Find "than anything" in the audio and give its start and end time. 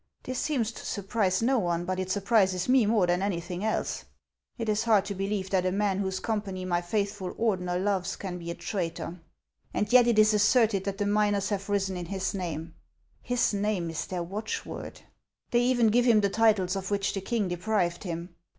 3.05-3.63